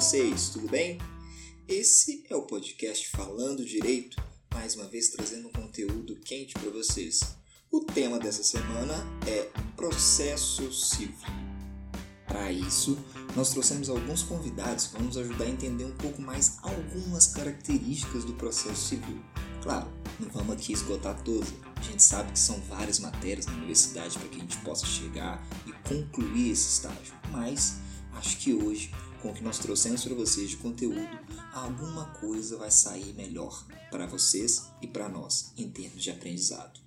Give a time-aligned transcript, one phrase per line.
[0.00, 0.50] vocês?
[0.50, 0.96] Tudo bem?
[1.66, 4.16] Esse é o podcast Falando Direito,
[4.54, 7.18] mais uma vez trazendo um conteúdo quente para vocês.
[7.68, 8.94] O tema dessa semana
[9.26, 11.16] é processo civil.
[12.28, 12.96] Para isso,
[13.34, 18.22] nós trouxemos alguns convidados que vão nos ajudar a entender um pouco mais algumas características
[18.22, 19.20] do processo civil.
[19.64, 21.52] Claro, não vamos aqui esgotar todas.
[21.74, 25.44] A gente sabe que são várias matérias na universidade para que a gente possa chegar
[25.66, 27.78] e concluir esse estágio, mas
[28.12, 31.18] acho que hoje, com o que nós trouxemos para vocês de conteúdo,
[31.52, 36.80] alguma coisa vai sair melhor para vocês e para nós em termos de aprendizado.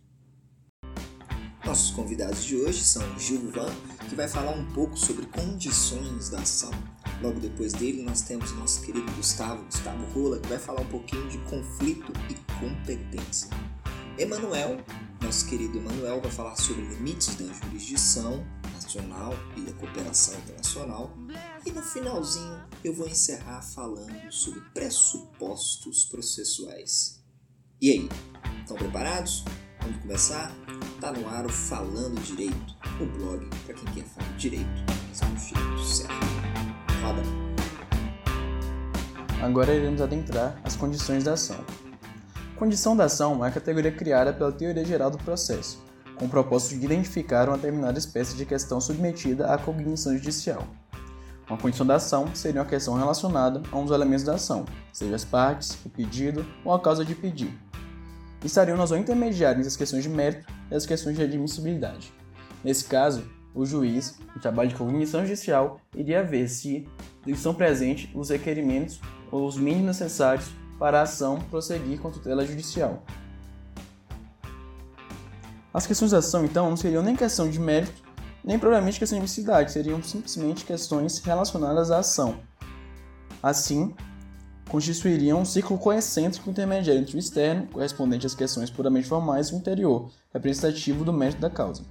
[1.66, 3.70] Nossos convidados de hoje são Gilvan,
[4.10, 6.72] que vai falar um pouco sobre condições da ação.
[7.22, 11.30] Logo depois dele, nós temos nosso querido Gustavo, Gustavo Rola, que vai falar um pouquinho
[11.30, 13.48] de conflito e competência.
[14.18, 14.84] Emanuel,
[15.22, 18.44] nosso querido Emanuel, vai falar sobre limites da jurisdição
[19.56, 21.14] e da cooperação internacional.
[21.66, 27.22] E no finalzinho, eu vou encerrar falando sobre pressupostos processuais.
[27.82, 28.10] E aí,
[28.60, 29.46] estão preparados?
[29.82, 30.52] Vamos começar?
[31.00, 34.68] Tá no ar o Falando Direito, o blog para quem quer falar direito,
[35.08, 36.14] mas do jeito certo.
[37.02, 37.22] Roda!
[39.42, 41.64] Agora iremos adentrar as condições da ação.
[42.56, 45.84] Condição da ação é a categoria criada pela teoria geral do processo,
[46.22, 50.68] com o propósito de identificar uma determinada espécie de questão submetida à cognição judicial.
[51.50, 54.64] Uma condição da ação seria uma questão relacionada a um dos elementos da ação,
[54.94, 57.52] seja as partes, o pedido ou a causa de pedir.
[58.46, 62.14] Estariam na zona intermediária entre as questões de mérito e as questões de admissibilidade.
[62.64, 63.24] Nesse caso,
[63.56, 66.88] o juiz, no trabalho de cognição judicial, iria ver se
[67.26, 69.02] estão presentes os requerimentos
[69.32, 73.04] ou os mínimos necessários para a ação prosseguir com tutela judicial.
[75.74, 78.04] As questões da ação, então, não seriam nem questão de mérito,
[78.44, 82.40] nem provavelmente questão de necessidade, seriam simplesmente questões relacionadas à ação.
[83.42, 83.94] Assim,
[84.68, 89.58] constituiriam um ciclo coexcêntrico intermediário entre o externo, correspondente às questões puramente formais, e o
[89.58, 91.84] interior, representativo do mérito da causa.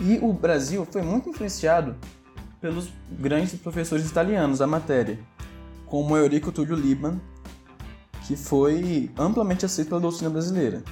[0.00, 1.96] E o Brasil foi muito influenciado
[2.60, 5.18] pelos grandes professores italianos da matéria,
[5.86, 7.20] como Eurico Túlio Liban,
[8.26, 10.82] que foi amplamente aceito pela doutrina brasileira.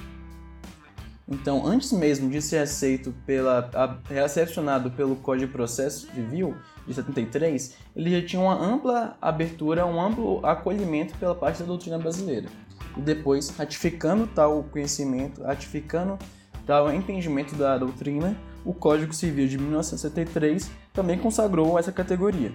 [1.33, 3.67] Então, antes mesmo de ser aceito pela
[4.05, 6.55] recepcionado pelo Código de Processo Civil
[6.87, 11.97] de 73, ele já tinha uma ampla abertura, um amplo acolhimento pela parte da doutrina
[11.97, 12.47] brasileira.
[12.95, 16.19] E depois, ratificando tal conhecimento, ratificando
[16.67, 22.53] tal entendimento da doutrina, o Código Civil de 1973 também consagrou essa categoria.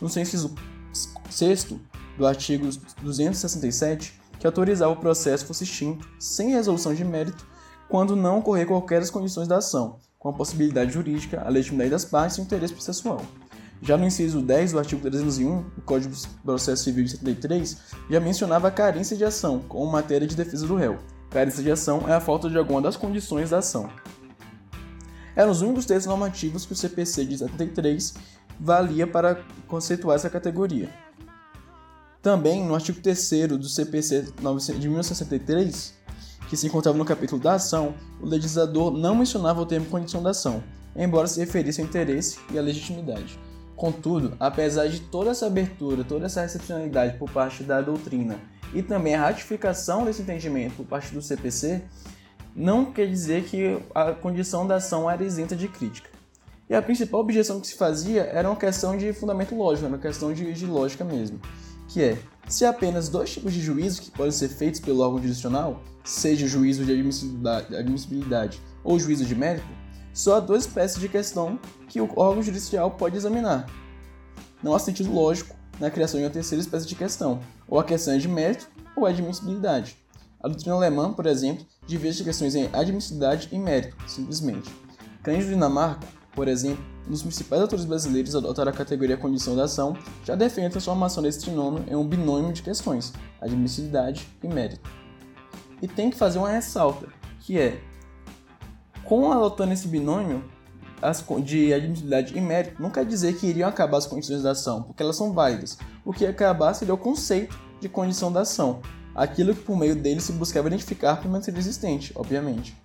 [0.00, 0.54] No inciso
[1.28, 1.74] 6
[2.16, 2.68] do artigo
[3.02, 7.50] 267, que autorizava o processo fosse extinto sem resolução de mérito
[7.92, 12.06] quando não ocorrer qualquer das condições da ação, com a possibilidade jurídica, a legitimidade das
[12.06, 13.20] partes e o interesse processual.
[13.82, 17.76] Já no inciso 10 do artigo 301 do Código de Processo Civil de 73,
[18.08, 21.00] já mencionava a carência de ação como matéria de defesa do réu.
[21.28, 23.90] Carência de ação é a falta de alguma das condições da ação.
[25.36, 28.14] Eram os únicos textos normativos que o CPC de 73
[28.58, 30.88] valia para conceituar essa categoria.
[32.22, 34.32] Também, no artigo 3 do CPC
[34.78, 36.00] de 1963,
[36.52, 40.32] que se encontrava no capítulo da ação, o legislador não mencionava o termo condição da
[40.32, 40.62] ação,
[40.94, 43.38] embora se referisse ao interesse e à legitimidade.
[43.74, 48.38] Contudo, apesar de toda essa abertura, toda essa excepcionalidade por parte da doutrina
[48.74, 51.84] e também a ratificação desse entendimento por parte do CPC,
[52.54, 56.10] não quer dizer que a condição da ação era isenta de crítica.
[56.68, 60.34] E a principal objeção que se fazia era uma questão de fundamento lógico, uma questão
[60.34, 61.40] de, de lógica mesmo,
[61.92, 62.18] que é
[62.48, 66.44] se há apenas dois tipos de juízos que podem ser feitos pelo órgão jurisdicional, seja
[66.46, 69.66] o juízo de admissibilidade, ou juízo de mérito,
[70.12, 71.58] só há duas espécies de questão
[71.88, 73.66] que o órgão judicial pode examinar.
[74.62, 78.14] Não há sentido lógico na criação de uma terceira espécie de questão, ou a questão
[78.14, 79.96] é de mérito ou admissibilidade.
[80.42, 84.70] A doutrina alemã, por exemplo, divide questões em admissibilidade e mérito, simplesmente.
[85.22, 89.64] Cândido Dinamarca, por exemplo, um dos principais autores brasileiros a adotar a categoria condição da
[89.64, 94.88] ação, já defende a transformação desse trinômio em um binômio de questões, admissibilidade e mérito.
[95.80, 97.08] E tem que fazer uma ressalta,
[97.40, 97.80] que é,
[99.04, 100.44] com adotando esse binômio
[101.44, 105.02] de admissibilidade e mérito, não quer dizer que iriam acabar as condições da ação, porque
[105.02, 105.76] elas são válidas.
[106.04, 108.80] O que ia acabar seria o conceito de condição da ação,
[109.14, 112.76] aquilo que por meio dele se buscava identificar por ser existente, obviamente.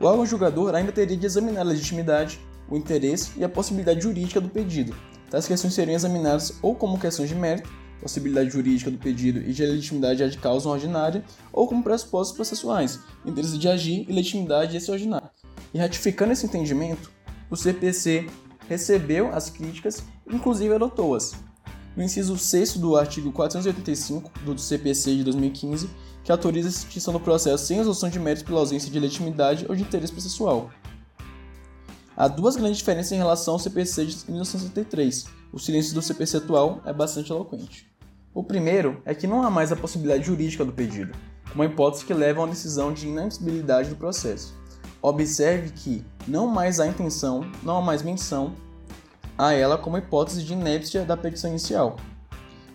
[0.00, 4.40] O órgão julgador ainda teria de examinar a legitimidade, o interesse e a possibilidade jurídica
[4.40, 4.94] do pedido.
[5.30, 7.70] Tais questões seriam examinadas ou como questões de mérito,
[8.00, 13.58] possibilidade jurídica do pedido e de legitimidade de causa ordinária, ou como pressupostos processuais, interesse
[13.58, 15.30] de agir e legitimidade extraordinária.
[15.74, 17.10] E ratificando esse entendimento,
[17.50, 18.26] o CPC
[18.68, 21.34] recebeu as críticas inclusive adotou-as.
[21.96, 25.88] No inciso 6 do artigo 485 do CPC de 2015,
[26.22, 29.74] que autoriza a extinção do processo sem exaustão de méritos pela ausência de legitimidade ou
[29.74, 30.70] de interesse processual.
[32.20, 35.26] Há duas grandes diferenças em relação ao CPC de 1963.
[35.52, 37.88] O silêncio do CPC atual é bastante eloquente.
[38.34, 41.16] O primeiro é que não há mais a possibilidade jurídica do pedido,
[41.54, 44.52] uma hipótese que leva a uma decisão de inadmissibilidade do processo.
[45.00, 48.52] Observe que não mais há intenção, não há mais menção
[49.38, 51.98] a ela como hipótese de inépcia da petição inicial.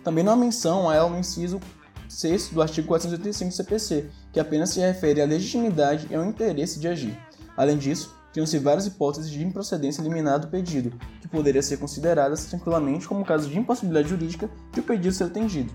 [0.02, 1.60] Também não há menção a ela no inciso
[2.08, 6.80] 6 do artigo 485 do CPC, que apenas se refere à legitimidade e ao interesse
[6.80, 7.14] de agir.
[7.58, 13.06] Além disso, criam-se várias hipóteses de improcedência liminar do pedido, que poderiam ser consideradas tranquilamente
[13.06, 15.72] como caso de impossibilidade jurídica de o pedido ser atendido.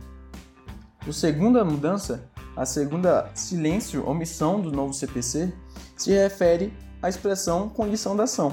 [1.08, 5.54] A segunda mudança, a segunda silêncio, omissão do novo CPC,
[5.96, 8.52] se refere à expressão condição da ação.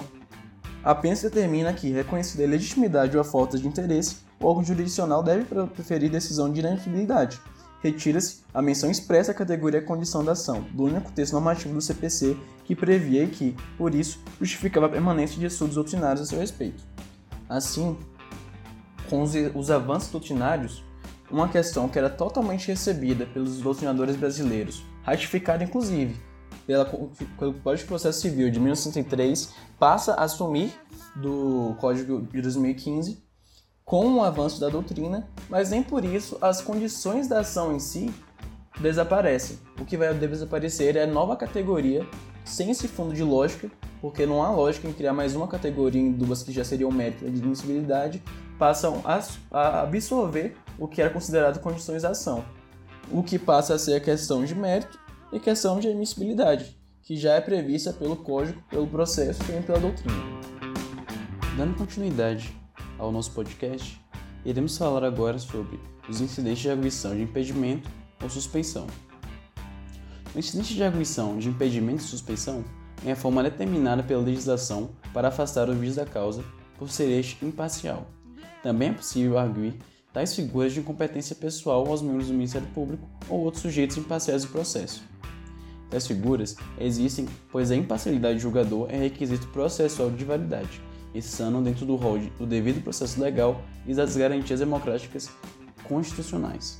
[0.84, 5.44] Apenas determina que, reconhecida a legitimidade ou a falta de interesse, o órgão jurisdicional deve
[5.66, 7.40] preferir decisão de inadmissibilidade,
[7.82, 12.36] retira-se a menção expressa à categoria condição da ação, do único texto normativo do CPC
[12.64, 16.82] que previa que, por isso, justificava a permanência de estudos doutrinários a seu respeito.
[17.48, 17.96] Assim,
[19.08, 20.84] com os, os avanços doutrinários,
[21.30, 26.16] uma questão que era totalmente recebida pelos doutrinadores brasileiros, ratificada inclusive
[26.66, 30.72] pela, pelo Código de Processo Civil de 1963, passa a assumir
[31.14, 33.25] do Código de 2015
[33.86, 38.12] com o avanço da doutrina, mas nem por isso as condições da ação em si
[38.80, 39.60] desaparecem.
[39.80, 42.04] O que vai desaparecer é a nova categoria,
[42.44, 46.10] sem esse fundo de lógica, porque não há lógica em criar mais uma categoria em
[46.10, 48.20] duas que já seriam mérito de admissibilidade,
[48.58, 52.44] passam a absorver o que era considerado condições da ação.
[53.12, 54.98] O que passa a ser a questão de mérito
[55.32, 60.24] e questão de admissibilidade, que já é prevista pelo código, pelo processo e pela doutrina.
[61.56, 62.65] Dando continuidade
[62.98, 64.00] ao nosso podcast,
[64.44, 65.78] iremos falar agora sobre
[66.08, 67.90] os incidentes de arguição de impedimento
[68.22, 68.86] ou suspeição.
[70.34, 72.64] O incidente de arguição de impedimento e suspeição
[73.04, 76.44] é a forma determinada pela legislação para afastar o juiz da causa
[76.78, 78.06] por ser este imparcial.
[78.62, 79.74] Também é possível arguir
[80.12, 84.50] tais figuras de incompetência pessoal aos membros do Ministério Público ou outros sujeitos imparciais do
[84.50, 85.02] processo.
[85.90, 90.80] Tais figuras existem pois a imparcialidade do julgador é requisito processual de validade,
[91.18, 95.30] estando dentro do rol do devido processo legal e das garantias democráticas
[95.84, 96.78] constitucionais.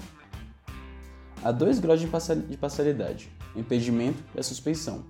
[1.42, 5.04] Há dois graus de parcialidade, o impedimento e a suspeição.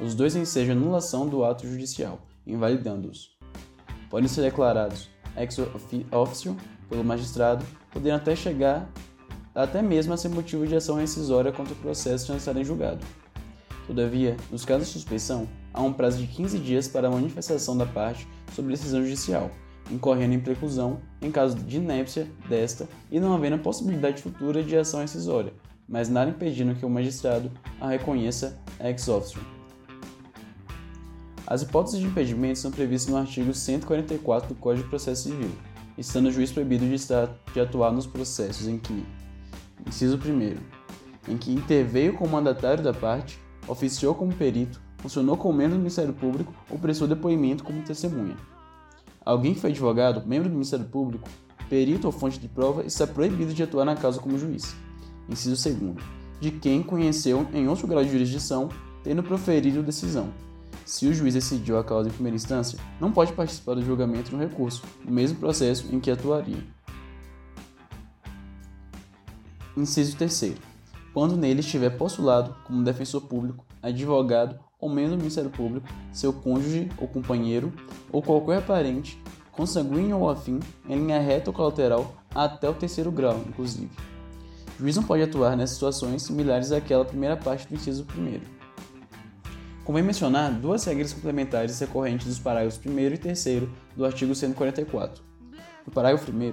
[0.00, 3.36] Os dois ensejam anulação do ato judicial, invalidando-os.
[4.08, 5.58] Podem ser declarados ex
[6.10, 6.56] officio
[6.88, 8.90] pelo magistrado, podendo até chegar
[9.54, 13.04] até mesmo a ser motivo de ação rescisória contra o processo já estar em julgado.
[13.86, 17.86] Todavia, nos casos de suspeição, há um prazo de 15 dias para a manifestação da
[17.86, 19.50] parte sobre decisão judicial,
[19.90, 25.00] incorrendo em preclusão em caso de inépcia desta e não havendo possibilidade futura de ação
[25.00, 25.52] rescisória,
[25.88, 29.40] mas nada impedindo que o magistrado a reconheça ex officio.
[31.46, 35.50] As hipóteses de impedimento são previstas no artigo 144 do Código de Processo Civil,
[35.98, 39.04] estando o juiz proibido de, estar, de atuar nos processos em que,
[39.86, 45.74] inciso 1, em que interveio como mandatário da parte, oficiou como perito, funcionou como membro
[45.74, 48.36] do Ministério Público ou prestou depoimento como testemunha.
[49.24, 51.28] Alguém que foi advogado, membro do Ministério Público,
[51.68, 54.74] perito ou fonte de prova está proibido de atuar na causa como juiz.
[55.28, 55.96] Inciso 2.
[56.40, 58.68] De quem conheceu em outro grau de jurisdição,
[59.04, 60.32] tendo proferido decisão.
[60.84, 64.42] Se o juiz decidiu a causa em primeira instância, não pode participar do julgamento no
[64.42, 66.62] recurso, no mesmo processo em que atuaria.
[69.76, 70.71] Inciso 3
[71.12, 76.90] quando nele estiver postulado como defensor público, advogado ou membro do Ministério Público, seu cônjuge
[76.98, 77.72] ou companheiro,
[78.10, 79.20] ou qualquer parente,
[79.52, 83.90] consanguíneo ou afim, em linha reta ou colateral, até o terceiro grau, inclusive.
[84.78, 88.42] O juiz não pode atuar nessas situações similares àquela primeira parte do inciso primeiro.
[89.84, 93.44] Convém mencionar duas regras complementares recorrentes dos parágrafos 1 e 3
[93.96, 95.22] do artigo 144.
[95.86, 96.52] No parágrafo 1,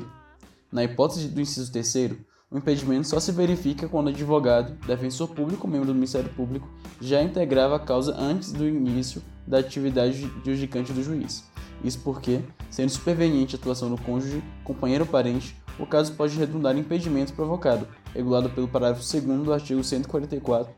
[0.72, 2.18] na hipótese do inciso 3,
[2.52, 6.68] o impedimento só se verifica quando o advogado, defensor público ou membro do Ministério Público
[7.00, 11.48] já integrava a causa antes do início da atividade judicante do juiz.
[11.84, 12.42] Isso porque,
[12.72, 17.34] sendo superveniente a atuação do cônjuge, companheiro ou parente, o caso pode redundar em impedimento
[17.34, 20.74] provocado, regulado pelo parágrafo 2 do artigo 144.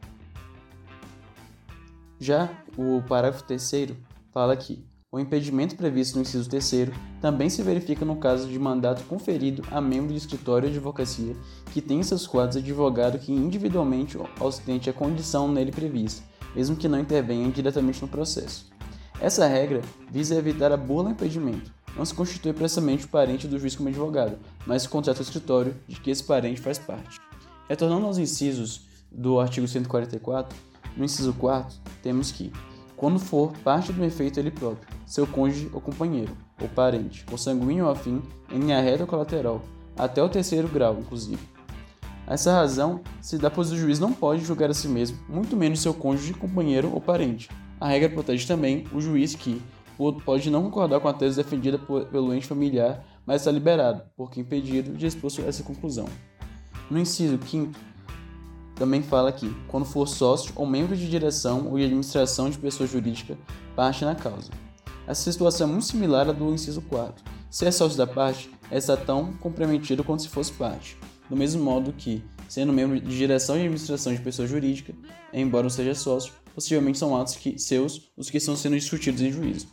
[2.20, 3.96] Já o parágrafo 3
[4.32, 6.90] fala que o impedimento previsto no inciso 3
[7.20, 11.36] também se verifica no caso de mandato conferido a membro de escritório de advocacia
[11.74, 16.24] que tem em seus quadros advogado que individualmente ostente a condição nele prevista,
[16.56, 18.72] mesmo que não intervenha diretamente no processo.
[19.20, 23.76] Essa regra visa evitar a bula impedimento, não se constitui expressamente o parente do juiz
[23.76, 27.20] como advogado, mas o escritório de que esse parente faz parte.
[27.68, 30.58] Retornando aos incisos do artigo 144,
[30.96, 32.52] no inciso 4, temos que,
[33.02, 37.86] quando for parte do efeito ele próprio, seu cônjuge ou companheiro, ou parente, ou sanguíneo
[37.86, 39.60] ou afim, em linha reta ou colateral,
[39.98, 41.42] até o terceiro grau, inclusive.
[42.28, 45.82] Essa razão se dá pois o juiz não pode julgar a si mesmo, muito menos
[45.82, 47.50] seu cônjuge, companheiro ou parente.
[47.80, 49.60] A regra protege também o juiz que
[50.24, 54.96] pode não concordar com a tese defendida pelo ente familiar, mas está liberado, porque impedido
[54.96, 56.06] de expor essa conclusão.
[56.88, 57.72] No inciso 5
[58.82, 62.90] também fala que, quando for sócio ou membro de direção ou de administração de pessoa
[62.90, 63.38] jurídica,
[63.76, 64.50] parte na causa.
[65.06, 67.24] Essa situação é muito similar à do inciso 4.
[67.52, 70.98] Se é sócio da parte, é está tão comprometido quanto se fosse parte.
[71.30, 74.96] Do mesmo modo que, sendo membro de direção e administração de pessoa jurídica,
[75.32, 79.32] embora não seja sócio, possivelmente são atos que, seus os que estão sendo discutidos em
[79.32, 79.68] juízo.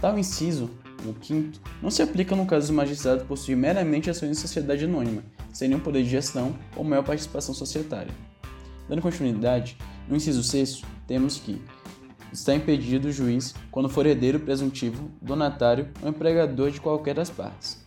[0.00, 0.70] Tal inciso,
[1.04, 5.22] o quinto, não se aplica no caso do magistrado possuir meramente ações em sociedade anônima,
[5.52, 8.12] sem nenhum poder de gestão ou maior participação societária.
[8.88, 9.76] Dando continuidade,
[10.08, 11.60] no inciso sexto, temos que
[12.32, 17.84] está impedido o juiz quando for herdeiro presuntivo, donatário ou empregador de qualquer das partes.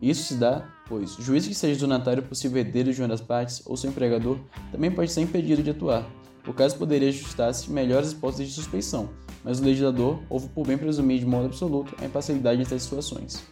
[0.00, 3.76] Isso se dá, pois, juiz que seja donatário possível herdeiro de uma das partes ou
[3.76, 4.38] seu empregador
[4.72, 6.04] também pode ser impedido de atuar.
[6.46, 9.10] O caso poderia ajustar-se melhores hipóteses de suspeição,
[9.44, 13.44] mas o legislador houve por bem presumir de modo absoluto a imparcialidade entre as situações.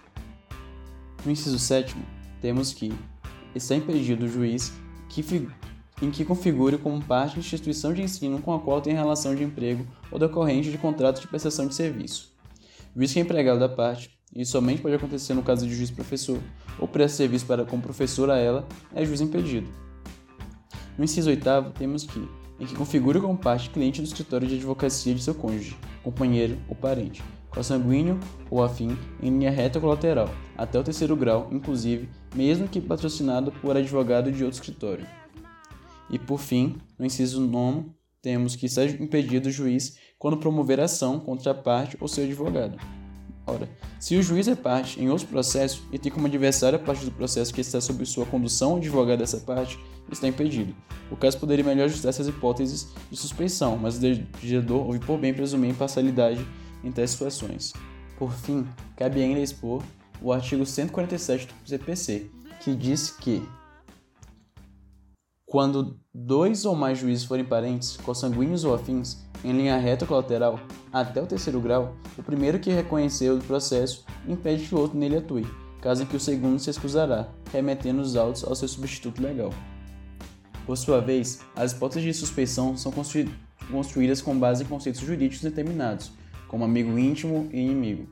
[1.24, 1.94] No inciso 7,
[2.40, 2.92] temos que
[3.54, 4.72] está impedido o juiz
[5.08, 5.22] que
[6.02, 9.42] em que configure como parte de instituição de ensino com a qual tem relação de
[9.42, 12.32] emprego ou decorrente de contrato de prestação de serviço.
[12.94, 15.90] O juiz que é empregado da parte, e somente pode acontecer no caso de juiz
[15.90, 16.38] professor,
[16.78, 19.68] ou presta serviço para como professor a ela, é juiz impedido.
[20.96, 22.28] No inciso 8 temos que,
[22.58, 26.74] em que configure como parte cliente do escritório de advocacia de seu cônjuge, companheiro ou
[26.74, 28.18] parente, consanguíneo
[28.50, 33.76] ou afim, em linha reta colateral, até o terceiro grau, inclusive, mesmo que patrocinado por
[33.76, 35.06] advogado de outro escritório.
[36.10, 37.84] E por fim, no inciso 9,
[38.22, 42.78] temos que ser impedido o juiz quando promover ação contra a parte ou seu advogado.
[43.46, 47.04] Ora, se o juiz é parte em outro processo e tem como adversário a parte
[47.04, 49.78] do processo que está sob sua condução ou advogado dessa parte,
[50.10, 50.74] está impedido.
[51.10, 55.32] O caso poderia melhor ajustar essas hipóteses de suspeição, mas o legislador ouve por bem
[55.32, 56.46] presumir imparcialidade
[56.82, 57.72] em tais situações.
[58.18, 59.82] Por fim, cabe ainda expor
[60.20, 63.42] o artigo 147 do CPC, que diz que
[65.46, 70.60] quando dois ou mais juízes forem parentes, consanguíneos ou afins, em linha reta ou colateral,
[70.92, 75.16] até o terceiro grau, o primeiro que reconheceu o processo impede que o outro nele
[75.16, 75.46] atue,
[75.80, 79.50] caso em que o segundo se excusará, remetendo os autos ao seu substituto legal.
[80.66, 86.12] Por sua vez, as hipóteses de suspeição são construídas com base em conceitos jurídicos determinados,
[86.50, 88.08] como amigo íntimo e inimigo.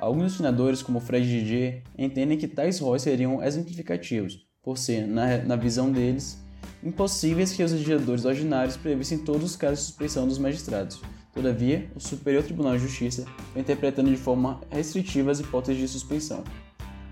[0.00, 5.56] Alguns ensinadores, como Fred Didier, entendem que tais róis seriam exemplificativos, por ser, na, na
[5.56, 6.42] visão deles,
[6.82, 11.02] impossíveis que os legisladores ordinários previssem todos os casos de suspeição dos magistrados.
[11.34, 16.42] Todavia, o Superior Tribunal de Justiça vem interpretando de forma restritiva as hipóteses de suspeição.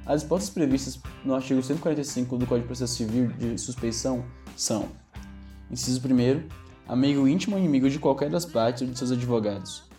[0.07, 4.25] As hipóteses previstas no artigo 145 do Código de Processo Civil de suspeição
[4.57, 4.89] são:
[5.71, 6.49] inciso 1,
[6.89, 9.90] amigo íntimo ou inimigo de qualquer das partes ou de seus advogados.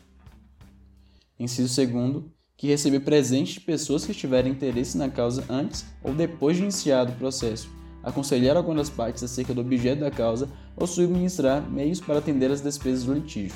[1.42, 2.24] Inciso 2,
[2.56, 7.14] que receber presente de pessoas que tiverem interesse na causa antes ou depois de iniciado
[7.14, 7.68] o processo,
[8.04, 12.62] aconselhar alguma das partes acerca do objeto da causa ou subministrar meios para atender às
[12.62, 13.56] despesas do litígio.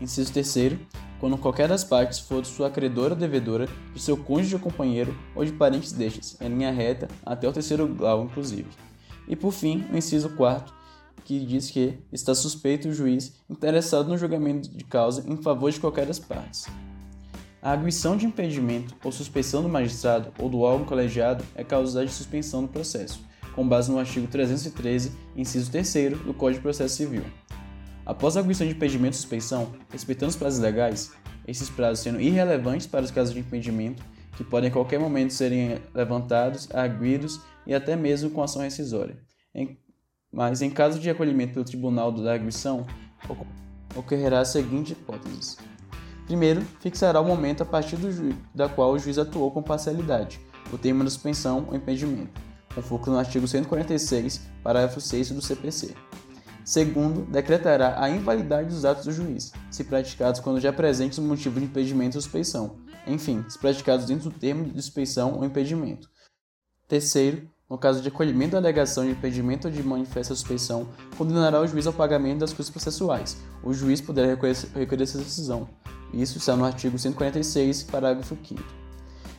[0.00, 0.78] Inciso 3
[1.20, 5.44] quando qualquer das partes for sua credora ou devedora, de seu cônjuge ou companheiro ou
[5.44, 8.68] de parentes destes, em linha reta, até o terceiro grau, inclusive.
[9.28, 10.79] E por fim, o inciso 4
[11.24, 15.80] que diz que está suspeito o juiz interessado no julgamento de causa em favor de
[15.80, 16.66] qualquer das partes.
[17.62, 22.10] A arguição de impedimento ou suspensão do magistrado ou do órgão colegiado é causa de
[22.10, 23.20] suspensão do processo,
[23.54, 27.22] com base no artigo 313, inciso 3 do Código de Processo Civil.
[28.06, 31.12] Após a arguição de impedimento e suspensão, respeitando os prazos legais,
[31.46, 34.02] esses prazos sendo irrelevantes para os casos de impedimento,
[34.36, 39.18] que podem a qualquer momento serem levantados, arguidos e até mesmo com ação rescisória.
[40.32, 42.86] Mas em caso de acolhimento pelo tribunal da arguição,
[43.94, 45.56] ocorrerá a seguinte hipóteses.
[46.26, 48.10] Primeiro, fixará o momento a partir do
[48.54, 50.40] da qual o juiz atuou com parcialidade,
[50.72, 55.94] o termo da suspensão ou impedimento com foco no artigo 146, parágrafo 6 do CPC.
[56.64, 61.58] Segundo, decretará a invalidade dos atos do juiz, se praticados quando já presentes o motivo
[61.58, 62.78] de impedimento ou suspeição.
[63.06, 66.08] Enfim, se praticados dentro do termo de suspeição ou impedimento.
[66.86, 71.66] Terceiro, no caso de acolhimento da alegação de impedimento ou de manifesta suspeição, condenará o
[71.68, 73.40] juiz ao pagamento das custas processuais.
[73.62, 75.68] O juiz poderá recolher essa decisão.
[76.12, 78.60] Isso está no artigo 146, parágrafo 5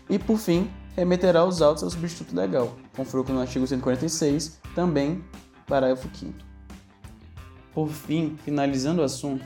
[0.10, 5.22] E, por fim, remeterá aos autos ao substituto legal, conforme no artigo 146, também,
[5.68, 6.34] parágrafo 5
[7.74, 9.44] Por fim, finalizando o assunto,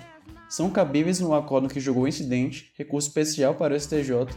[0.48, 4.28] são cabíveis no acordo que julgou o incidente recurso especial para o STJ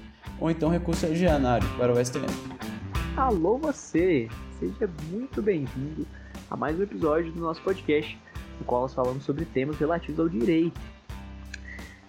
[0.40, 2.78] ou então recurso ordinário para o STF.
[3.19, 4.29] Alô você!
[4.61, 6.07] Seja muito bem-vindo
[6.49, 8.17] a mais um episódio do nosso podcast,
[8.61, 10.81] no qual nós falamos sobre temas relativos ao direito.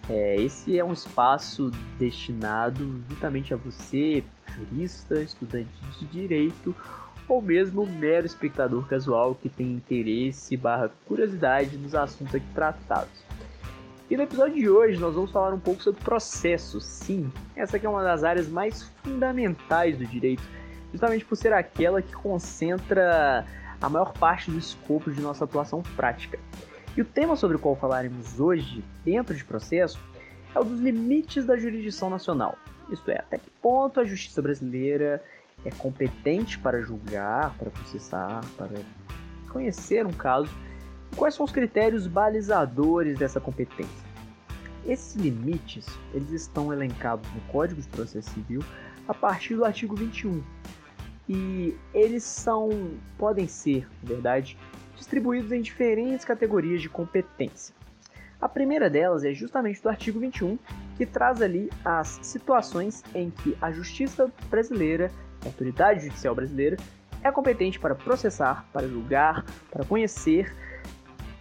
[0.07, 4.23] É, esse é um espaço destinado justamente a você,
[4.55, 6.75] jurista, estudante de direito,
[7.27, 13.25] ou mesmo mero espectador casual que tem interesse barra curiosidade nos assuntos aqui tratados.
[14.11, 16.85] E no episódio de hoje nós vamos falar um pouco sobre processos.
[16.85, 20.43] Sim, essa é uma das áreas mais fundamentais do direito,
[20.91, 23.45] justamente por ser aquela que concentra
[23.81, 26.39] a maior parte do escopo de nossa atuação prática.
[26.97, 29.99] E o tema sobre o qual falaremos hoje, dentro de processo,
[30.53, 32.57] é o dos limites da jurisdição nacional.
[32.91, 35.23] Isto é, até que ponto a justiça brasileira
[35.63, 38.79] é competente para julgar, para processar, para
[39.49, 40.49] conhecer um caso
[41.15, 44.09] Quais são os critérios balizadores dessa competência?
[44.85, 48.63] Esses limites, eles estão elencados no Código de Processo Civil
[49.07, 50.41] a partir do artigo 21.
[51.29, 52.69] E eles são
[53.17, 54.57] podem ser, na verdade,
[54.95, 57.75] distribuídos em diferentes categorias de competência.
[58.41, 60.57] A primeira delas é justamente do artigo 21,
[60.97, 65.11] que traz ali as situações em que a justiça brasileira,
[65.43, 66.77] a autoridade judicial brasileira,
[67.21, 70.55] é competente para processar, para julgar, para conhecer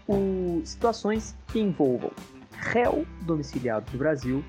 [0.07, 2.11] o, situações que envolvam
[2.53, 4.45] réu domiciliado no Brasil,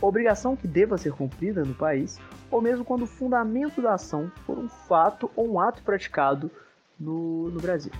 [0.00, 2.18] obrigação que deva ser cumprida no país,
[2.50, 6.50] ou mesmo quando o fundamento da ação for um fato ou um ato praticado
[6.98, 7.92] no, no Brasil.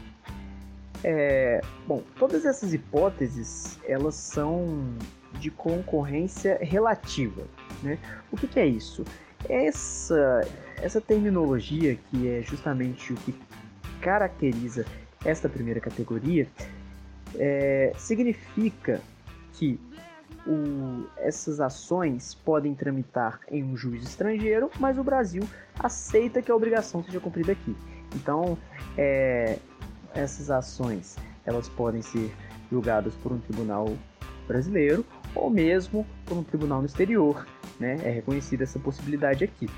[1.05, 4.95] É, bom, todas essas hipóteses elas são
[5.35, 7.43] de concorrência relativa.
[7.83, 7.99] Né?
[8.33, 9.05] O que, que é isso?
[9.49, 10.41] Essa,
[10.83, 13.33] essa terminologia que é justamente o que
[14.01, 14.85] caracteriza
[15.25, 16.49] esta primeira categoria,
[17.37, 19.01] é, significa
[19.53, 19.79] que
[20.49, 25.43] o, essas ações podem tramitar em um juiz estrangeiro, mas o Brasil
[25.79, 27.77] aceita que a obrigação seja cumprida aqui.
[28.17, 28.57] Então,
[28.97, 29.59] é,
[30.15, 32.35] essas ações elas podem ser
[32.71, 33.87] julgadas por um tribunal
[34.47, 37.47] brasileiro ou mesmo por um tribunal no exterior.
[37.79, 37.99] Né?
[38.03, 39.69] É reconhecida essa possibilidade aqui.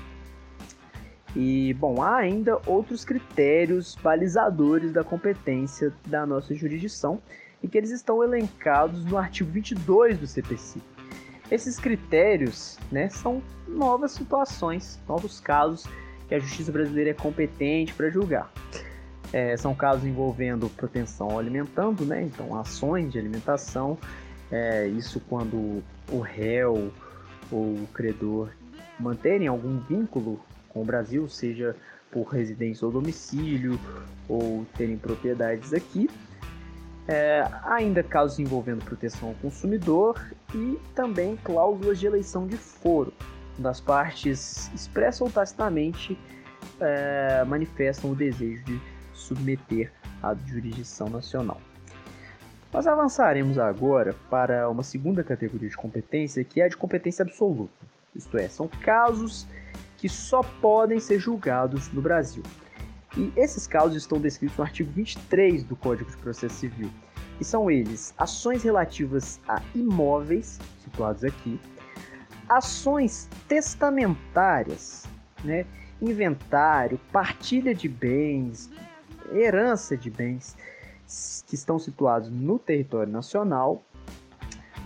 [1.35, 7.21] E, bom, há ainda outros critérios balizadores da competência da nossa jurisdição
[7.61, 10.79] e que eles estão elencados no artigo 22 do CPC.
[11.49, 15.85] Esses critérios né, são novas situações, novos casos
[16.27, 18.51] que a justiça brasileira é competente para julgar.
[19.33, 23.97] É, são casos envolvendo proteção alimentando, né, então ações de alimentação,
[24.51, 26.91] é, isso quando o réu
[27.51, 28.49] ou o credor
[28.99, 31.75] manterem algum vínculo com o Brasil, seja
[32.09, 33.79] por residência ou domicílio,
[34.27, 36.09] ou terem propriedades aqui.
[37.07, 40.21] É, ainda casos envolvendo proteção ao consumidor
[40.53, 43.11] e também cláusulas de eleição de foro,
[43.57, 46.17] das partes expressa ou tacitamente
[46.79, 48.79] é, manifestam o desejo de
[49.13, 51.59] submeter à jurisdição nacional.
[52.71, 57.73] Nós avançaremos agora para uma segunda categoria de competência, que é a de competência absoluta.
[58.15, 59.45] Isto é, são casos
[59.97, 62.43] que só podem ser julgados no Brasil.
[63.17, 66.89] E esses casos estão descritos no artigo 23 do Código de Processo Civil.
[67.39, 71.59] E são eles ações relativas a imóveis, situados aqui,
[72.47, 75.05] ações testamentárias,
[75.43, 75.65] né,
[76.01, 78.69] inventário, partilha de bens,
[79.33, 80.55] herança de bens
[81.47, 83.83] que estão situados no território nacional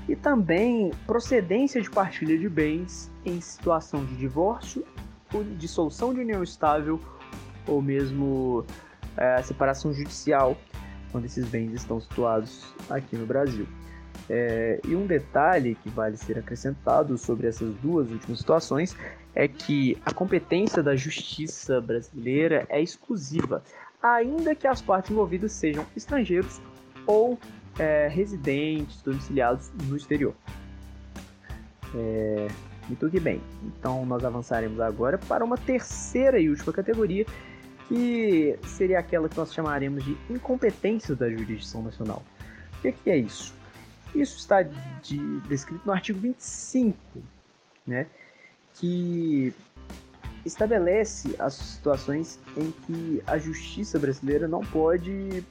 [0.07, 4.85] e também procedência de partilha de bens em situação de divórcio
[5.57, 6.99] dissolução de união estável
[7.67, 8.65] ou mesmo
[9.17, 10.57] é, separação judicial,
[11.11, 13.67] quando esses bens estão situados aqui no Brasil.
[14.29, 18.95] É, e um detalhe que vale ser acrescentado sobre essas duas últimas situações
[19.35, 23.61] é que a competência da justiça brasileira é exclusiva,
[24.01, 26.59] ainda que as partes envolvidas sejam estrangeiros
[27.05, 27.37] ou
[27.77, 30.33] é, residentes domiciliados no exterior.
[31.93, 32.47] É,
[33.21, 33.41] bem.
[33.63, 37.25] Então nós avançaremos agora para uma terceira e última categoria,
[37.87, 42.23] que seria aquela que nós chamaremos de incompetência da jurisdição nacional.
[42.77, 43.53] O que, que é isso?
[44.13, 46.97] Isso está de, descrito no artigo 25,
[47.85, 48.07] né,
[48.73, 49.53] que
[50.45, 55.43] estabelece as situações em que a justiça brasileira não pode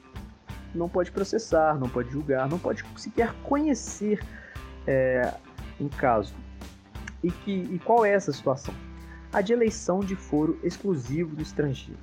[0.73, 4.19] não pode processar, não pode julgar, não pode sequer conhecer
[4.85, 5.33] é,
[5.79, 6.35] um caso.
[7.23, 8.73] E, que, e qual é essa situação?
[9.31, 11.99] A de eleição de foro exclusivo do estrangeiro.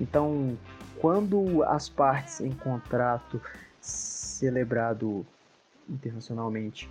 [0.00, 0.56] Então,
[1.00, 3.40] quando as partes em contrato
[3.80, 5.24] celebrado
[5.88, 6.88] internacionalmente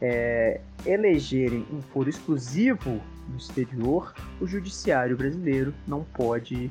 [0.00, 6.70] é, elegerem um foro exclusivo no exterior, o judiciário brasileiro não pode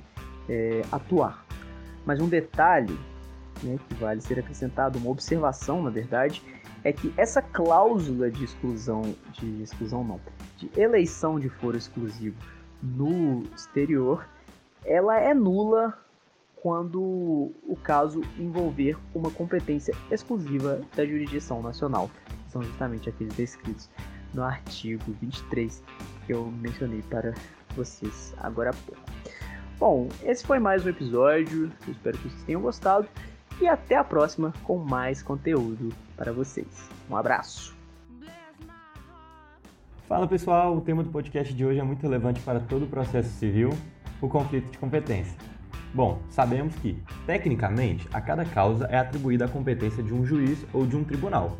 [0.49, 1.45] é, atuar.
[2.05, 2.99] Mas um detalhe
[3.63, 6.43] né, que vale ser acrescentado, uma observação, na verdade,
[6.83, 10.19] é que essa cláusula de exclusão, de exclusão não,
[10.57, 12.35] de eleição de foro exclusivo
[12.81, 14.27] no exterior,
[14.85, 15.97] ela é nula
[16.55, 22.09] quando o caso envolver uma competência exclusiva da jurisdição nacional
[22.47, 23.89] são justamente aqueles descritos
[24.33, 25.83] no artigo 23
[26.25, 27.33] que eu mencionei para
[27.75, 29.01] vocês agora há pouco.
[29.79, 33.07] Bom, esse foi mais um episódio, eu espero que vocês tenham gostado
[33.59, 36.89] e até a próxima com mais conteúdo para vocês.
[37.09, 37.75] Um abraço!
[40.07, 43.29] Fala pessoal, o tema do podcast de hoje é muito relevante para todo o processo
[43.29, 43.69] civil,
[44.21, 45.37] o conflito de competência.
[45.93, 50.85] Bom, sabemos que, tecnicamente, a cada causa é atribuída a competência de um juiz ou
[50.85, 51.57] de um tribunal,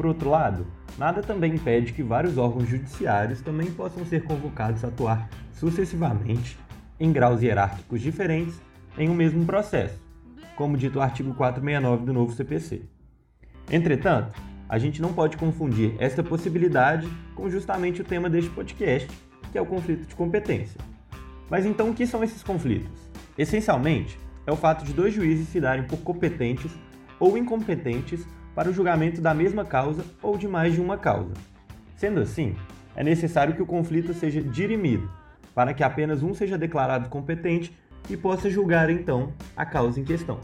[0.00, 4.88] por outro lado, nada também impede que vários órgãos judiciários também possam ser convocados a
[4.88, 6.58] atuar sucessivamente,
[6.98, 8.58] em graus hierárquicos diferentes,
[8.96, 10.02] em um mesmo processo,
[10.56, 12.80] como dito o artigo 469 do novo CPC.
[13.70, 14.32] Entretanto,
[14.66, 19.06] a gente não pode confundir esta possibilidade com justamente o tema deste podcast,
[19.52, 20.80] que é o conflito de competência.
[21.50, 23.10] Mas então o que são esses conflitos?
[23.36, 26.70] Essencialmente, é o fato de dois juízes se darem por competentes
[27.18, 31.32] ou incompetentes para o julgamento da mesma causa ou de mais de uma causa.
[31.96, 32.54] Sendo assim,
[32.94, 35.10] é necessário que o conflito seja dirimido,
[35.54, 37.76] para que apenas um seja declarado competente
[38.08, 40.38] e possa julgar então a causa em questão.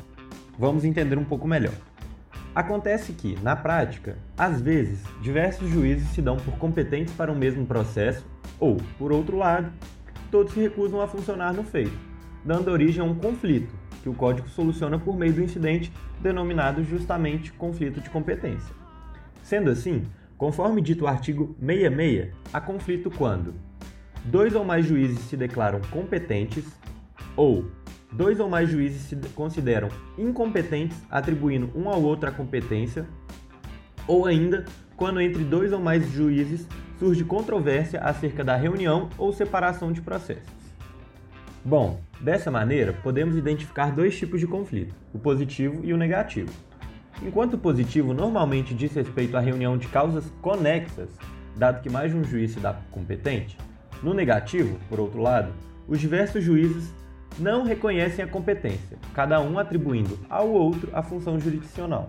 [0.58, 1.74] Vamos entender um pouco melhor.
[2.54, 7.66] Acontece que, na prática, às vezes, diversos juízes se dão por competentes para o mesmo
[7.66, 8.24] processo,
[8.58, 9.70] ou, por outro lado,
[10.36, 11.98] todos se recusam a funcionar no feito,
[12.44, 17.50] dando origem a um conflito, que o código soluciona por meio do incidente denominado justamente
[17.54, 18.74] conflito de competência.
[19.42, 20.02] Sendo assim,
[20.36, 23.54] conforme dito o artigo 66, há conflito quando
[24.26, 26.66] dois ou mais juízes se declaram competentes
[27.34, 27.64] ou
[28.12, 33.06] dois ou mais juízes se consideram incompetentes, atribuindo um ao outro a competência,
[34.06, 34.66] ou ainda
[34.98, 36.68] quando entre dois ou mais juízes
[36.98, 40.56] surge controvérsia acerca da reunião ou separação de processos.
[41.64, 46.52] Bom, dessa maneira, podemos identificar dois tipos de conflito, o positivo e o negativo.
[47.22, 51.08] Enquanto o positivo normalmente diz respeito à reunião de causas conexas,
[51.56, 53.58] dado que mais de um juiz se dá competente,
[54.02, 55.52] no negativo, por outro lado,
[55.88, 56.92] os diversos juízes
[57.38, 62.08] não reconhecem a competência, cada um atribuindo ao outro a função jurisdicional.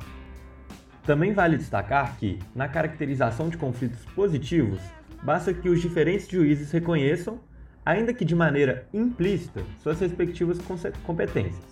[1.08, 4.82] Também vale destacar que, na caracterização de conflitos positivos,
[5.24, 7.40] basta que os diferentes juízes reconheçam
[7.86, 10.58] ainda que de maneira implícita, suas respectivas
[11.06, 11.64] competências.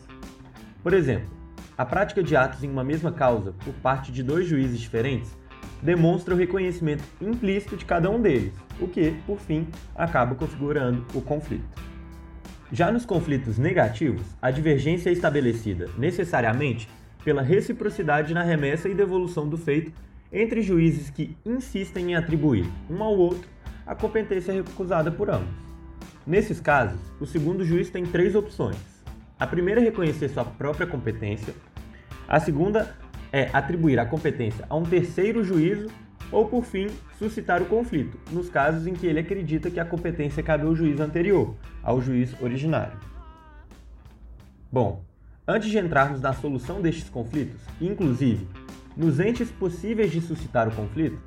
[0.82, 1.30] Por exemplo,
[1.78, 5.38] a prática de atos em uma mesma causa por parte de dois juízes diferentes
[5.82, 11.22] demonstra o reconhecimento implícito de cada um deles, o que, por fim, acaba configurando o
[11.22, 11.68] conflito.
[12.72, 16.88] Já nos conflitos negativos, a divergência é estabelecida necessariamente
[17.26, 19.92] pela reciprocidade na remessa e devolução do feito
[20.32, 23.50] entre juízes que insistem em atribuir um ao outro
[23.86, 25.54] a competência recusada por ambos.
[26.26, 28.78] Nesses casos, o segundo juiz tem três opções.
[29.40, 31.54] A primeira é reconhecer sua própria competência,
[32.28, 32.96] a segunda
[33.32, 35.88] é atribuir a competência a um terceiro juízo
[36.32, 36.88] ou, por fim,
[37.20, 41.00] suscitar o conflito, nos casos em que ele acredita que a competência cabe ao juiz
[41.00, 42.98] anterior, ao juiz originário.
[44.72, 45.04] Bom,
[45.48, 48.48] antes de entrarmos na solução destes conflitos, inclusive
[48.96, 51.20] nos entes possíveis de suscitar o conflito,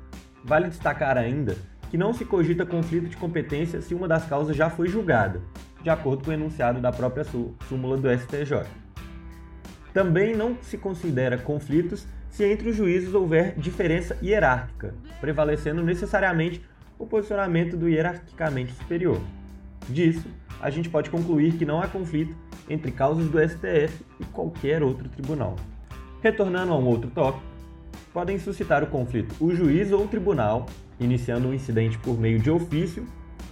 [0.43, 1.55] vale destacar ainda
[1.89, 5.41] que não se cogita conflito de competência se uma das causas já foi julgada,
[5.83, 7.25] de acordo com o enunciado da própria
[7.67, 8.65] súmula do STJ.
[9.93, 16.63] Também não se considera conflitos se entre os juízes houver diferença hierárquica, prevalecendo necessariamente
[16.97, 19.19] o posicionamento do hierarquicamente superior.
[19.87, 20.27] Disso,
[20.61, 22.35] a gente pode concluir que não há conflito
[22.69, 25.55] entre causas do STF e qualquer outro tribunal.
[26.21, 27.43] Retornando a um outro tópico,
[28.13, 30.65] podem suscitar o conflito o juiz ou o tribunal
[30.99, 33.07] iniciando um incidente por meio de ofício,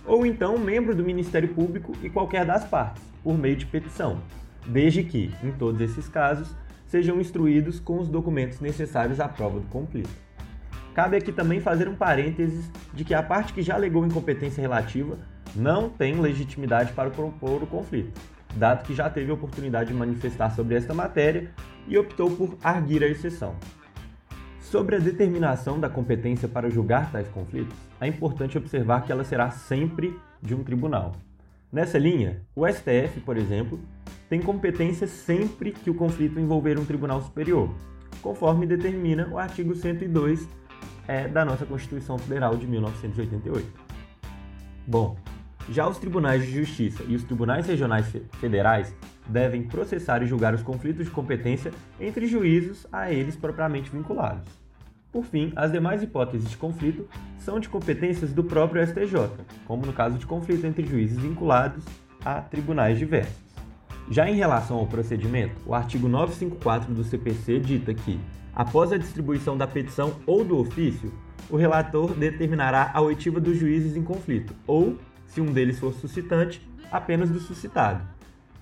[0.06, 4.21] ou então membro do Ministério Público e qualquer das partes, por meio de petição,
[4.65, 6.53] desde que, em todos esses casos,
[6.86, 10.10] sejam instruídos com os documentos necessários à prova do conflito.
[10.93, 15.17] Cabe aqui também fazer um parênteses de que a parte que já alegou incompetência relativa
[15.56, 18.19] não tem legitimidade para propor o conflito,
[18.55, 21.51] dado que já teve oportunidade de manifestar sobre esta matéria
[21.88, 23.55] e optou por arguir a exceção.
[24.60, 29.49] Sobre a determinação da competência para julgar tais conflitos, é importante observar que ela será
[29.49, 31.13] sempre de um tribunal.
[31.71, 33.79] Nessa linha, o STF, por exemplo,
[34.29, 37.73] tem competência sempre que o conflito envolver um tribunal superior,
[38.21, 40.47] conforme determina o artigo 102
[41.07, 43.65] é, da nossa Constituição Federal de 1988.
[44.86, 45.17] Bom,
[45.69, 48.06] já os tribunais de justiça e os tribunais regionais
[48.39, 48.95] federais
[49.27, 54.47] devem processar e julgar os conflitos de competência entre juízos a eles propriamente vinculados.
[55.12, 57.08] Por fim, as demais hipóteses de conflito
[57.39, 59.30] são de competências do próprio STJ,
[59.65, 61.84] como no caso de conflito entre juízes vinculados
[62.23, 63.47] a tribunais diversos.
[64.10, 68.19] Já em relação ao procedimento, o artigo 954 do CPC dita que,
[68.56, 71.12] após a distribuição da petição ou do ofício,
[71.49, 76.67] o relator determinará a oitiva dos juízes em conflito, ou, se um deles for suscitante,
[76.91, 78.01] apenas do suscitado.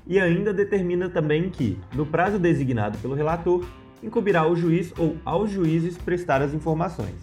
[0.05, 3.65] E ainda determina também que, no prazo designado pelo relator,
[4.03, 7.15] incumbirá ao juiz ou aos juízes prestar as informações.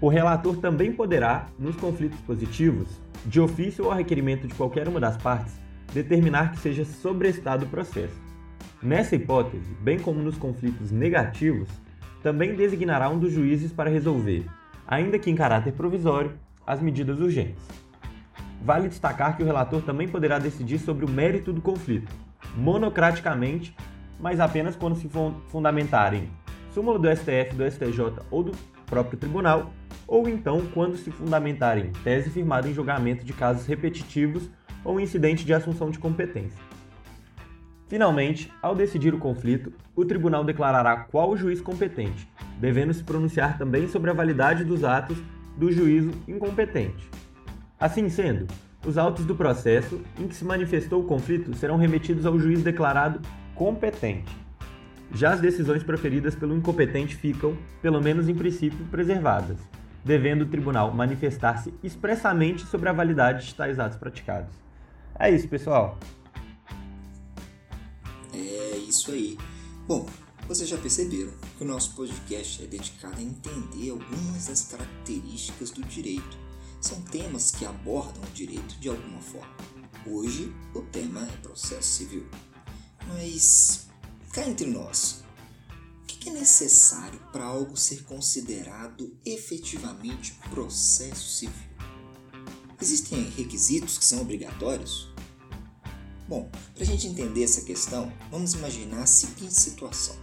[0.00, 2.88] O relator também poderá, nos conflitos positivos,
[3.24, 5.58] de ofício ou a requerimento de qualquer uma das partes,
[5.92, 8.20] determinar que seja sobrestado o processo.
[8.82, 11.68] Nessa hipótese, bem como nos conflitos negativos,
[12.22, 14.44] também designará um dos juízes para resolver,
[14.86, 16.32] ainda que em caráter provisório,
[16.66, 17.62] as medidas urgentes.
[18.64, 22.10] Vale destacar que o relator também poderá decidir sobre o mérito do conflito,
[22.56, 23.76] monocraticamente,
[24.18, 25.06] mas apenas quando se
[25.48, 26.30] fundamentarem
[26.72, 28.52] súmula do STF, do STJ ou do
[28.86, 29.70] próprio tribunal,
[30.08, 34.48] ou então quando se fundamentarem tese firmada em julgamento de casos repetitivos
[34.82, 36.58] ou incidente de assunção de competência.
[37.86, 42.26] Finalmente, ao decidir o conflito, o tribunal declarará qual o juiz competente,
[42.58, 45.18] devendo se pronunciar também sobre a validade dos atos
[45.54, 47.10] do juízo incompetente.
[47.78, 48.46] Assim sendo,
[48.86, 53.20] os autos do processo em que se manifestou o conflito serão remetidos ao juiz declarado
[53.54, 54.34] competente.
[55.12, 59.58] Já as decisões proferidas pelo incompetente ficam, pelo menos em princípio, preservadas,
[60.04, 64.54] devendo o tribunal manifestar-se expressamente sobre a validade de tais atos praticados.
[65.18, 65.98] É isso, pessoal.
[68.32, 69.38] É isso aí.
[69.86, 70.06] Bom,
[70.48, 75.82] vocês já perceberam que o nosso podcast é dedicado a entender algumas das características do
[75.82, 76.43] direito.
[76.84, 79.56] São temas que abordam o direito de alguma forma.
[80.06, 82.28] Hoje, o tema é processo civil.
[83.08, 83.86] Mas,
[84.34, 85.24] cá entre nós,
[86.02, 91.70] o que é necessário para algo ser considerado efetivamente processo civil?
[92.78, 95.08] Existem requisitos que são obrigatórios?
[96.28, 100.16] Bom, para a gente entender essa questão, vamos imaginar a seguinte situação: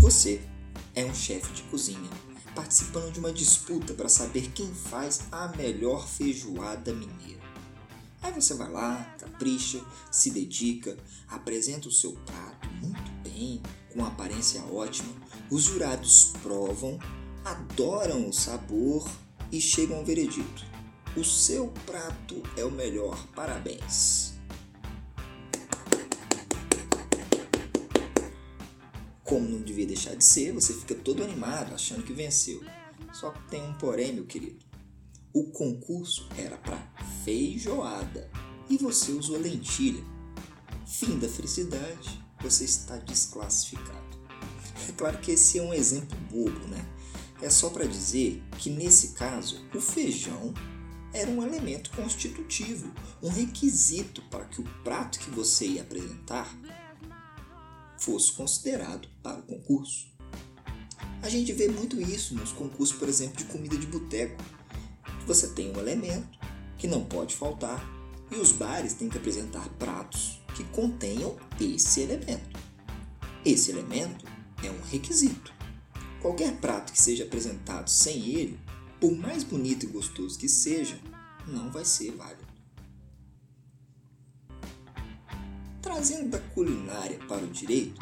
[0.00, 0.44] você
[0.92, 2.10] é um chefe de cozinha
[2.54, 7.42] participando de uma disputa para saber quem faz a melhor feijoada mineira.
[8.22, 10.96] Aí você vai lá, capricha, se dedica,
[11.28, 13.60] apresenta o seu prato muito bem,
[13.92, 15.12] com aparência ótima.
[15.50, 16.98] Os jurados provam,
[17.44, 19.10] adoram o sabor
[19.50, 20.64] e chegam ao veredito.
[21.16, 24.31] O seu prato é o melhor, parabéns.
[29.32, 32.62] Como não devia deixar de ser, você fica todo animado, achando que venceu.
[33.14, 34.62] Só que tem um porém, meu querido.
[35.32, 36.76] O concurso era para
[37.24, 38.30] feijoada
[38.68, 40.04] e você usou lentilha.
[40.86, 44.18] Fim da felicidade, você está desclassificado.
[44.86, 46.86] É claro que esse é um exemplo bobo, né?
[47.40, 50.52] É só para dizer que nesse caso o feijão
[51.10, 52.92] era um elemento constitutivo,
[53.22, 56.54] um requisito para que o prato que você ia apresentar
[58.02, 60.06] fosse considerado para o concurso.
[61.22, 64.42] A gente vê muito isso nos concursos, por exemplo, de comida de boteco
[65.26, 66.38] você tem um elemento
[66.76, 67.84] que não pode faltar
[68.30, 72.60] e os bares têm que apresentar pratos que contenham esse elemento.
[73.44, 74.24] Esse elemento
[74.62, 75.52] é um requisito.
[76.20, 78.58] Qualquer prato que seja apresentado sem ele,
[79.00, 80.98] por mais bonito e gostoso que seja,
[81.46, 82.41] não vai ser válido.
[85.82, 88.00] Trazendo da culinária para o direito,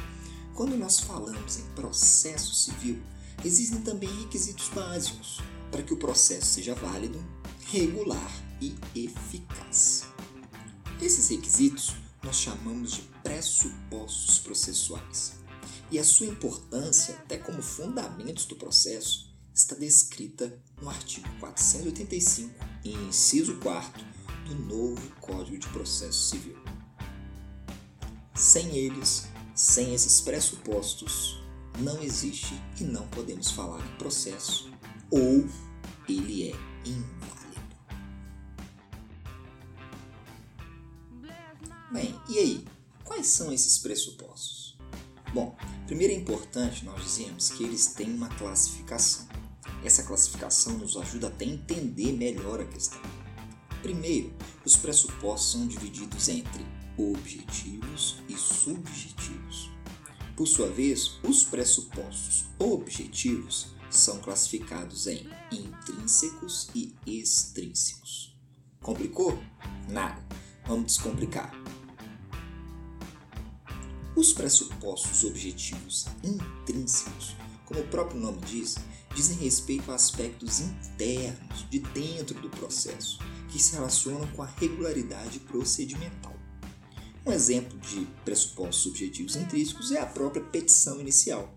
[0.54, 3.02] quando nós falamos em processo civil,
[3.42, 5.40] existem também requisitos básicos,
[5.70, 7.18] para que o processo seja válido,
[7.70, 10.04] regular e eficaz.
[11.00, 15.32] Esses requisitos nós chamamos de pressupostos processuais.
[15.90, 23.56] E a sua importância, até como fundamentos do processo, está descrita no artigo 485, inciso
[23.56, 24.04] 4
[24.46, 26.79] do novo Código de Processo Civil.
[28.34, 31.42] Sem eles, sem esses pressupostos,
[31.78, 34.70] não existe e não podemos falar em processo
[35.10, 35.46] ou
[36.08, 37.60] ele é inválido.
[41.92, 42.64] Bem, e aí?
[43.04, 44.78] Quais são esses pressupostos?
[45.34, 45.56] Bom,
[45.90, 49.26] Primeiro é importante nós dizemos que eles têm uma classificação.
[49.84, 53.00] Essa classificação nos ajuda até a entender melhor a questão.
[53.82, 54.32] Primeiro,
[54.64, 56.64] os pressupostos são divididos entre
[56.96, 59.70] objetivos e subjetivos.
[60.37, 68.37] Por sua vez, os pressupostos objetivos são classificados em intrínsecos e extrínsecos.
[68.81, 69.38] Complicou?
[69.88, 70.24] Nada.
[70.66, 71.53] Vamos descomplicar.
[74.16, 78.76] Os pressupostos objetivos intrínsecos, como o próprio nome diz,
[79.14, 85.40] dizem respeito a aspectos internos de dentro do processo, que se relacionam com a regularidade
[85.40, 86.39] procedimental.
[87.24, 91.54] Um exemplo de pressupostos objetivos intrínsecos é a própria petição inicial.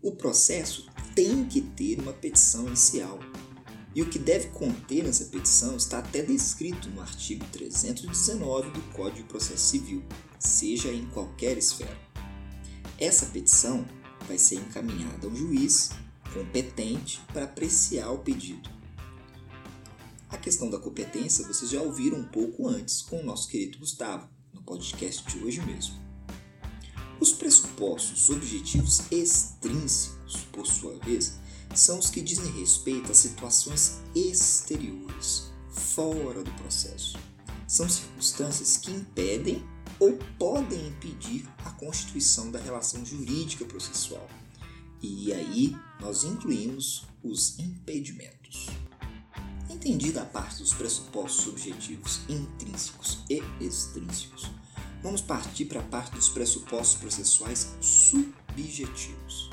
[0.00, 3.18] O processo tem que ter uma petição inicial.
[3.94, 9.22] E o que deve conter nessa petição está até descrito no artigo 319 do Código
[9.22, 10.04] de Processo Civil,
[10.38, 11.98] seja em qualquer esfera.
[12.98, 13.84] Essa petição
[14.28, 15.90] vai ser encaminhada ao juiz
[16.32, 18.70] competente para apreciar o pedido.
[20.28, 24.28] A questão da competência vocês já ouviram um pouco antes com o nosso querido Gustavo,
[24.66, 25.94] podcast de hoje mesmo.
[27.18, 31.38] Os pressupostos objetivos extrínsecos, por sua vez,
[31.74, 37.18] são os que dizem respeito a situações exteriores, fora do processo.
[37.66, 39.64] São circunstâncias que impedem
[39.98, 44.28] ou podem impedir a constituição da relação jurídica processual.
[45.02, 48.66] E aí nós incluímos os impedimentos.
[49.86, 54.50] Entendida a parte dos pressupostos subjetivos intrínsecos e extrínsecos,
[55.00, 59.48] vamos partir para a parte dos pressupostos processuais subjetivos.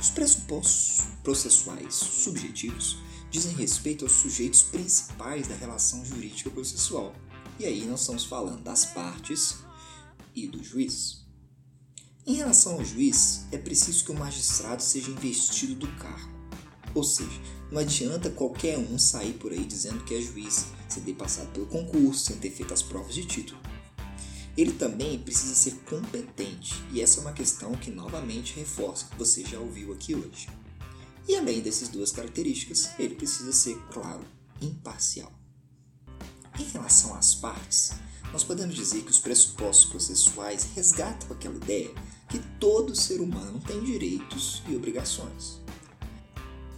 [0.00, 2.96] Os pressupostos processuais subjetivos
[3.30, 7.14] dizem respeito aos sujeitos principais da relação jurídica processual.
[7.56, 9.58] E aí nós estamos falando das partes
[10.34, 11.24] e do juiz.
[12.26, 16.31] Em relação ao juiz, é preciso que o magistrado seja investido do cargo.
[16.94, 21.14] Ou seja, não adianta qualquer um sair por aí dizendo que é juiz sem ter
[21.14, 23.58] passado pelo concurso, sem ter feito as provas de título.
[24.56, 29.42] Ele também precisa ser competente, e essa é uma questão que novamente reforça que você
[29.42, 30.48] já ouviu aqui hoje.
[31.26, 34.24] E além dessas duas características, ele precisa ser, claro,
[34.60, 35.32] imparcial.
[36.58, 37.92] Em relação às partes,
[38.30, 41.90] nós podemos dizer que os pressupostos processuais resgatam aquela ideia
[42.28, 45.61] que todo ser humano tem direitos e obrigações.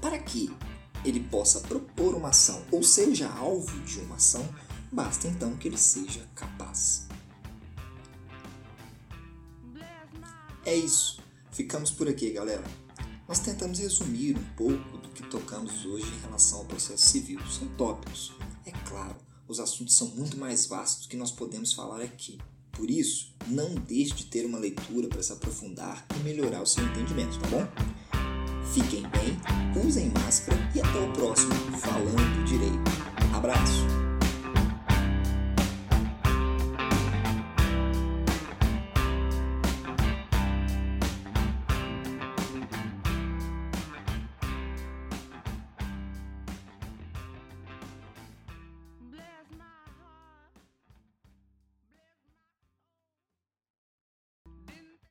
[0.04, 0.54] Para que
[1.02, 4.46] ele possa propor uma ação ou seja alvo de uma ação,
[4.92, 7.08] basta então que ele seja capaz.
[10.62, 11.22] É isso.
[11.50, 12.62] Ficamos por aqui, galera.
[13.26, 17.40] Nós tentamos resumir um pouco do que tocamos hoje em relação ao processo civil.
[17.46, 18.34] São tópicos.
[18.66, 19.16] É claro,
[19.48, 22.38] os assuntos são muito mais vastos que nós podemos falar aqui.
[22.72, 26.84] Por isso, não deixe de ter uma leitura para se aprofundar e melhorar o seu
[26.84, 28.03] entendimento, tá bom?
[28.72, 29.38] Fiquem bem,
[29.84, 32.90] usem máscara e até o próximo Falando Direito.
[33.32, 34.03] Abraço!